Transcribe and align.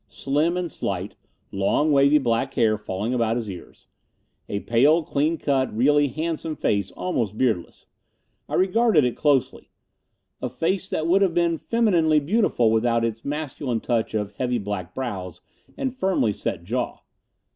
Slim 0.07 0.57
and 0.57 0.71
slight. 0.71 1.15
Long, 1.51 1.91
wavy 1.91 2.17
black 2.17 2.55
hair, 2.55 2.75
falling 2.75 3.13
about 3.13 3.35
his 3.35 3.47
ears. 3.47 3.85
A 4.49 4.61
pale, 4.61 5.03
clean 5.03 5.37
cut, 5.37 5.71
really 5.77 6.07
handsome 6.07 6.55
face, 6.55 6.89
almost 6.89 7.37
beardless. 7.37 7.85
I 8.49 8.55
regarded 8.55 9.03
it 9.05 9.15
closely. 9.15 9.69
A 10.41 10.49
face 10.49 10.89
that 10.89 11.05
would 11.05 11.21
have 11.21 11.35
been 11.35 11.59
femininely 11.59 12.19
beautiful 12.21 12.71
without 12.71 13.05
its 13.05 13.23
masculine 13.23 13.79
touch 13.79 14.15
of 14.15 14.31
heavy 14.37 14.57
black 14.57 14.95
brows 14.95 15.39
and 15.77 15.93
firmly 15.93 16.33
set 16.33 16.63
jaw. 16.63 17.01